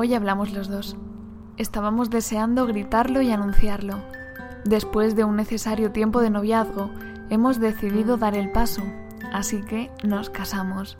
[0.00, 0.96] Hoy hablamos los dos.
[1.56, 3.96] Estábamos deseando gritarlo y anunciarlo.
[4.64, 6.88] Después de un necesario tiempo de noviazgo,
[7.30, 8.84] hemos decidido dar el paso,
[9.32, 10.96] así que nos casamos.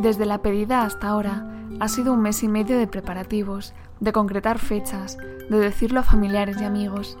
[0.00, 1.46] Desde la pedida hasta ahora
[1.78, 5.16] ha sido un mes y medio de preparativos, de concretar fechas,
[5.48, 7.16] de decirlo a familiares y amigos.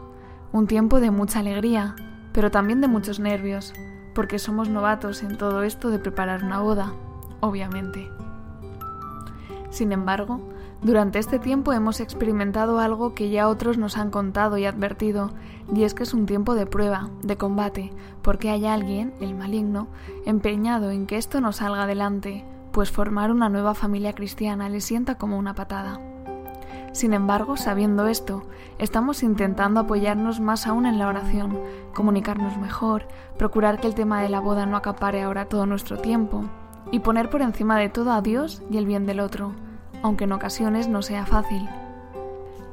[0.50, 1.94] Un tiempo de mucha alegría,
[2.32, 3.72] pero también de muchos nervios,
[4.16, 6.92] porque somos novatos en todo esto de preparar una boda,
[7.38, 8.10] obviamente.
[9.70, 10.40] Sin embargo,
[10.82, 15.30] durante este tiempo hemos experimentado algo que ya otros nos han contado y advertido,
[15.72, 19.86] y es que es un tiempo de prueba, de combate, porque hay alguien, el maligno,
[20.26, 25.14] empeñado en que esto no salga adelante, pues formar una nueva familia cristiana le sienta
[25.16, 26.00] como una patada.
[26.92, 28.42] Sin embargo, sabiendo esto,
[28.78, 31.58] estamos intentando apoyarnos más aún en la oración,
[31.94, 33.06] comunicarnos mejor,
[33.38, 36.44] procurar que el tema de la boda no acapare ahora todo nuestro tiempo,
[36.90, 39.54] y poner por encima de todo a Dios y el bien del otro,
[40.02, 41.68] aunque en ocasiones no sea fácil.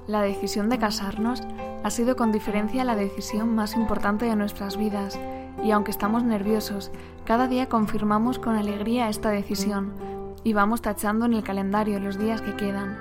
[0.07, 1.43] La decisión de casarnos
[1.83, 5.19] ha sido con diferencia la decisión más importante de nuestras vidas,
[5.63, 6.91] y aunque estamos nerviosos,
[7.25, 9.93] cada día confirmamos con alegría esta decisión
[10.43, 12.97] y vamos tachando en el calendario los días que quedan.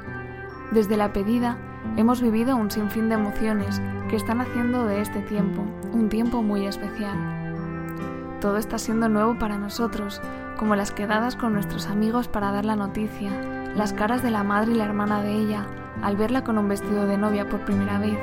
[0.73, 1.57] Desde la pedida
[1.97, 6.67] hemos vivido un sinfín de emociones que están haciendo de este tiempo un tiempo muy
[6.67, 7.48] especial.
[8.41, 10.21] Todo está siendo nuevo para nosotros,
[10.57, 13.31] como las quedadas con nuestros amigos para dar la noticia,
[13.75, 15.67] las caras de la madre y la hermana de ella
[16.03, 18.17] al verla con un vestido de novia por primera vez,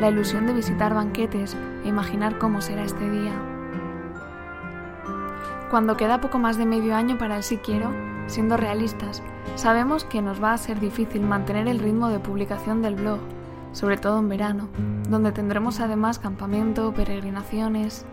[0.00, 3.32] la ilusión de visitar banquetes e imaginar cómo será este día.
[5.70, 7.92] Cuando queda poco más de medio año para el sí quiero,
[8.26, 9.22] siendo realistas,
[9.56, 13.20] sabemos que nos va a ser difícil mantener el ritmo de publicación del blog,
[13.74, 14.68] sobre todo en verano,
[15.10, 18.06] donde tendremos además campamento, peregrinaciones.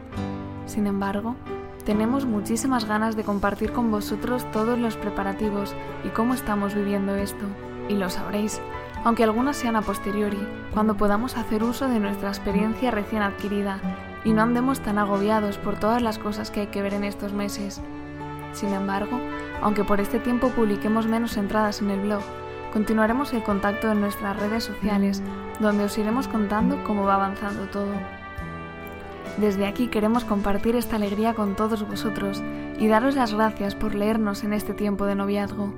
[0.66, 1.36] Sin embargo,
[1.86, 5.74] tenemos muchísimas ganas de compartir con vosotros todos los preparativos
[6.04, 7.46] y cómo estamos viviendo esto,
[7.88, 8.60] y lo sabréis,
[9.04, 10.40] aunque algunas sean a posteriori,
[10.74, 13.80] cuando podamos hacer uso de nuestra experiencia recién adquirida
[14.24, 17.34] y no andemos tan agobiados por todas las cosas que hay que ver en estos
[17.34, 17.82] meses.
[18.54, 19.20] Sin embargo,
[19.62, 22.22] aunque por este tiempo publiquemos menos entradas en el blog,
[22.72, 25.22] continuaremos el contacto en nuestras redes sociales,
[25.60, 27.94] donde os iremos contando cómo va avanzando todo.
[29.38, 32.42] Desde aquí queremos compartir esta alegría con todos vosotros
[32.80, 35.74] y daros las gracias por leernos en este tiempo de noviazgo.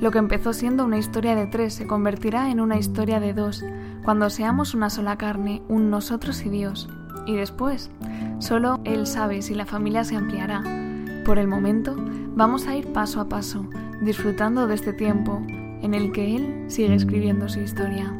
[0.00, 3.64] Lo que empezó siendo una historia de tres se convertirá en una historia de dos,
[4.02, 6.88] cuando seamos una sola carne, un nosotros y Dios.
[7.26, 7.90] Y después,
[8.38, 10.62] solo Él sabe si la familia se ampliará.
[11.24, 11.94] Por el momento,
[12.34, 13.66] vamos a ir paso a paso,
[14.02, 15.42] disfrutando de este tiempo
[15.84, 18.10] en el que Él sigue escribiendo su historia.